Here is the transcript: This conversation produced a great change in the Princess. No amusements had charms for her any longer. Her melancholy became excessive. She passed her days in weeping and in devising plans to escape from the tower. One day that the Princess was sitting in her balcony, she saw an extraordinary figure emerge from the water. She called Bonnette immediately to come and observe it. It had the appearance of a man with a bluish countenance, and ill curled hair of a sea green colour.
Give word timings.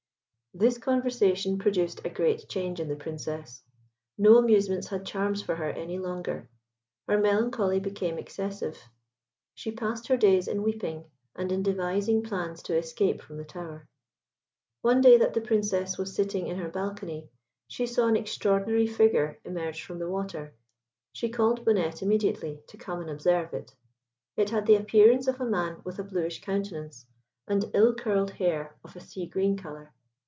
This 0.53 0.77
conversation 0.77 1.59
produced 1.59 2.01
a 2.03 2.09
great 2.09 2.49
change 2.49 2.81
in 2.81 2.89
the 2.89 2.97
Princess. 2.97 3.63
No 4.17 4.35
amusements 4.37 4.87
had 4.89 5.05
charms 5.05 5.41
for 5.41 5.55
her 5.55 5.69
any 5.69 5.97
longer. 5.97 6.49
Her 7.07 7.17
melancholy 7.17 7.79
became 7.79 8.17
excessive. 8.17 8.77
She 9.55 9.71
passed 9.71 10.07
her 10.09 10.17
days 10.17 10.49
in 10.49 10.61
weeping 10.61 11.05
and 11.37 11.53
in 11.53 11.63
devising 11.63 12.21
plans 12.21 12.61
to 12.63 12.75
escape 12.77 13.21
from 13.21 13.37
the 13.37 13.45
tower. 13.45 13.87
One 14.81 14.99
day 14.99 15.15
that 15.19 15.33
the 15.33 15.39
Princess 15.39 15.97
was 15.97 16.13
sitting 16.13 16.47
in 16.47 16.57
her 16.57 16.67
balcony, 16.67 17.29
she 17.69 17.85
saw 17.87 18.09
an 18.09 18.17
extraordinary 18.17 18.87
figure 18.87 19.39
emerge 19.45 19.81
from 19.81 19.99
the 19.99 20.09
water. 20.09 20.53
She 21.13 21.29
called 21.29 21.63
Bonnette 21.63 22.01
immediately 22.01 22.59
to 22.67 22.75
come 22.77 22.99
and 22.99 23.09
observe 23.09 23.53
it. 23.53 23.73
It 24.35 24.49
had 24.49 24.65
the 24.65 24.75
appearance 24.75 25.29
of 25.29 25.39
a 25.39 25.45
man 25.49 25.79
with 25.85 25.97
a 25.97 26.03
bluish 26.03 26.41
countenance, 26.41 27.05
and 27.47 27.71
ill 27.73 27.95
curled 27.95 28.31
hair 28.31 28.75
of 28.83 28.97
a 28.97 28.99
sea 28.99 29.27
green 29.27 29.55
colour. 29.55 29.93